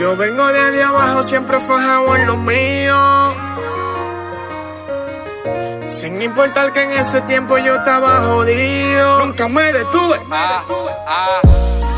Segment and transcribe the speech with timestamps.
[0.00, 3.34] Yo vengo desde abajo, siempre fajado en lo mío.
[5.84, 9.26] Sin importar que en ese tiempo yo estaba jodido.
[9.26, 10.18] Nunca me detuve.
[10.30, 10.64] Ah,
[11.06, 11.40] ah.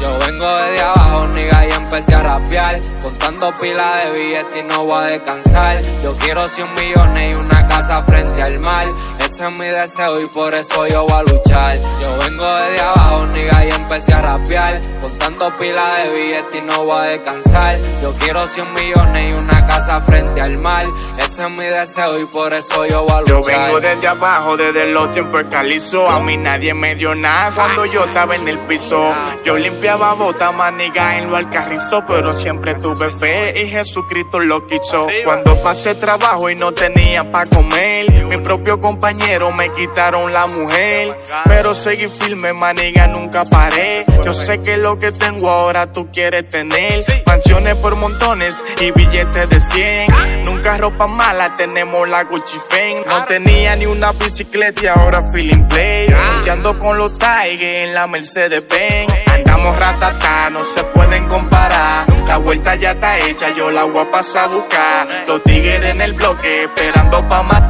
[0.00, 2.80] Yo vengo desde abajo, nigga, y empecé a rapear.
[3.00, 5.80] Contando pilas de billetes y no voy a descansar.
[6.02, 8.84] Yo quiero 100 millones y una casa frente al mar.
[9.20, 11.80] Ese es mi deseo y por eso yo voy a luchar.
[12.00, 14.80] Yo vengo desde abajo, nigga, y empecé a rapear.
[15.22, 17.78] Contando pilas de billetes y no voy a descansar.
[18.02, 20.84] Yo quiero 100 millones y una casa frente al mar.
[21.16, 23.28] Ese es mi deseo y por eso yo voy a luchar.
[23.28, 26.10] Yo vengo desde abajo, desde los tiempos calizo.
[26.10, 29.14] A mí nadie me dio nada cuando yo estaba en el piso.
[29.44, 35.06] Yo limpiaba bota, maniga en lo alcarrizo, pero siempre tuve fe y Jesucristo lo quiso.
[35.24, 41.16] Cuando pasé trabajo y no tenía pa' comer, mi propio compañero me quitaron la mujer.
[41.44, 44.04] Pero seguí firme, maniga, nunca paré.
[44.24, 47.02] Yo sé que lo que tengo ahora tú quieres tener.
[47.26, 50.44] Mansiones por montones y billetes de 100.
[50.44, 53.04] Nunca ropa mala, tenemos la Gucci Fame.
[53.08, 56.06] No tenía ni una bicicleta y ahora feeling play.
[56.50, 59.12] Ando con los Tigers en la Mercedes Benz.
[59.32, 62.04] Andamos ratata, no se pueden comparar.
[62.26, 65.06] La vuelta ya está hecha, yo la voy a pasar a buscar.
[65.26, 67.61] Los tigres en el bloque esperando pa' matar.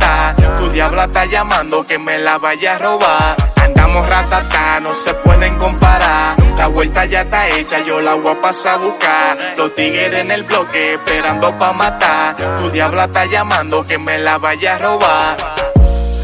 [0.93, 3.55] Diabla está llamando que me la vaya a robar.
[3.57, 6.37] Andamos ratata, no se pueden comparar.
[6.59, 9.55] La vuelta ya está hecha, yo la voy a pasar a buscar.
[9.57, 12.55] Los tigres en el bloque esperando pa' matar.
[12.57, 15.37] Tu diabla está llamando que me la vaya a robar.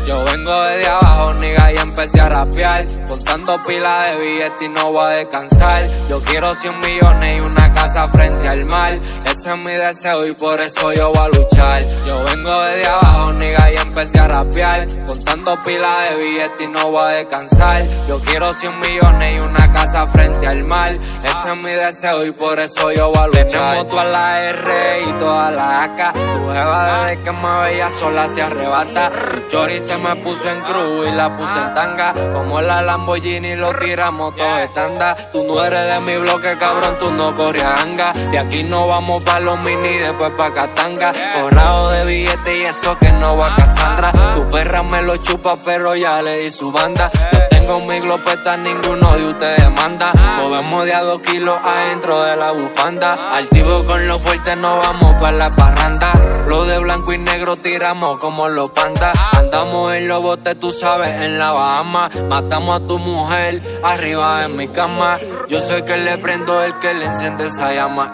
[0.07, 2.87] Yo vengo desde abajo, nigga, y empecé a rapear.
[3.07, 5.87] Contando pilas de billetes y no voy a descansar.
[6.11, 9.01] Yo quiero 100 millones y una casa frente al mar.
[9.49, 11.83] Ese es mi deseo y por eso yo voy a luchar.
[12.07, 14.87] Yo vengo desde abajo, nigga, y empecé a rapear.
[15.07, 17.89] Contando pilas de billetes y no voy a descansar.
[18.07, 20.91] Yo quiero 100 millones y una casa frente al mar.
[20.91, 23.49] Ese es mi deseo y por eso yo voy a luchar.
[23.49, 26.13] Tenemos toda la R y toda la AK.
[26.13, 29.11] Tu jeva desde que me veía sola se arrebata.
[29.49, 32.13] Chori se me puso en cruz y la puse en tanga.
[32.35, 35.17] Como la Lamborghini lo tiramos todo estanda.
[35.33, 38.13] Tú no eres de mi bloque, cabrón, tú no corres anga.
[38.13, 41.13] De aquí no vamos los mini, después pa' Catanga.
[41.39, 44.13] Forrado de billetes y eso que no va a Cassandra.
[44.33, 47.09] Tu perra me lo chupa, pero ya le di su banda.
[47.33, 50.13] Yo tengo mi glopeta, ninguno de ustedes manda.
[50.39, 53.13] Movemos de a dos kilos adentro de la bufanda.
[53.33, 56.13] Altivo con los fuertes, no vamos pa' la parranda.
[56.47, 59.13] Lo de blanco y negro tiramos como los pandas.
[59.37, 62.11] Andamos en los botes, tú sabes, en la Bahama.
[62.29, 65.17] Matamos a tu mujer arriba de mi cama.
[65.49, 68.13] Yo sé que le prendo el que le enciende esa llama.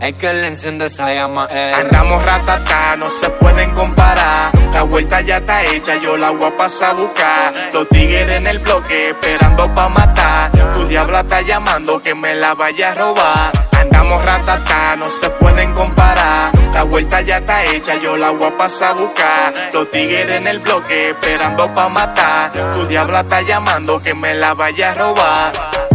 [0.00, 1.72] El que le enciende esa llama, ey.
[1.72, 4.52] Andamos ratata, no se pueden comparar.
[4.72, 7.52] La vuelta ya está hecha, yo la voy a pasar a buscar.
[7.72, 10.52] Los tigres en el bloque esperando pa' matar.
[10.70, 13.50] Tu diabla está llamando que me la vaya a robar.
[13.76, 16.52] Andamos ratata, no se pueden comparar.
[16.72, 19.52] La vuelta ya está hecha, yo la voy a pasar a buscar.
[19.72, 22.52] Los tigres en el bloque esperando pa' matar.
[22.70, 25.87] Tu diabla está llamando que me la vaya a robar.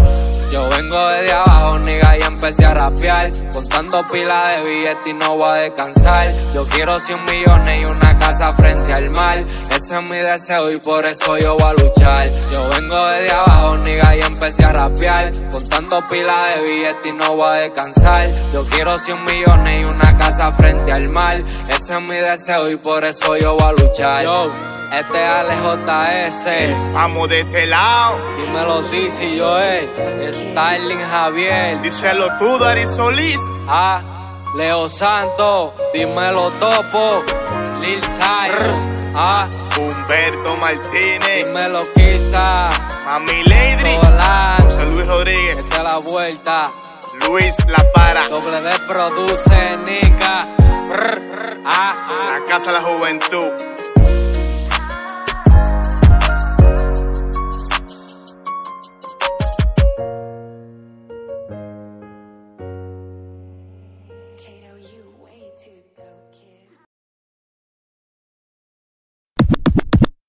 [0.54, 3.32] Yo vengo desde abajo, nigga, y empecé a rapear.
[3.52, 6.32] Contando pilas de billetes y no voy a descansar.
[6.54, 9.44] Yo quiero 100 millones y una casa frente al mar.
[9.72, 12.32] Ese es mi deseo y por eso yo voy a luchar.
[12.52, 13.53] Yo vengo desde abajo, nigga, y
[14.44, 15.32] empecé a rapear.
[15.52, 18.30] Contando pilas de billetes y no voy a descansar.
[18.54, 21.36] Yo quiero 100 millones y una casa frente al mar.
[21.36, 24.24] Ese es mi deseo y por eso yo voy a luchar.
[24.24, 24.52] Yo,
[24.92, 26.94] este es ALJS.
[26.94, 28.18] Vamos de este lado.
[28.38, 31.82] Dímelo, sí, si yo es Starling Javier.
[31.82, 33.40] Díselo tú, Dari Solís.
[33.68, 34.02] Ah,
[34.56, 37.24] Leo Santo, dímelo Topo,
[37.82, 38.52] Lil Sai,
[39.16, 39.50] ah,
[39.80, 41.48] Humberto Martínez.
[41.48, 41.82] dímelo
[42.34, 42.70] Kisa,
[43.06, 43.96] Mami Lady.
[43.96, 45.58] Solán, José Luis Rodríguez.
[45.58, 46.64] esta es la vuelta,
[47.28, 48.28] Luis La Para.
[48.28, 50.46] doble D produce Nica,
[50.90, 52.40] Brr, ah, ah.
[52.40, 53.73] La Casa de la Juventud.